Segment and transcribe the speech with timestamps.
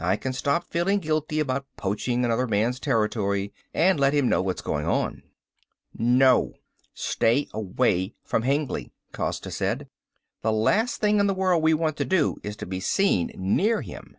[0.00, 4.60] I can stop feeling guilty about poaching another man's territory and let him know what's
[4.60, 5.22] going on."
[5.96, 6.54] "No.
[6.92, 9.86] Stay away from Hengly," Costa said.
[10.42, 13.80] "The last thing in the world we want to do, is to be seen near
[13.80, 14.16] him.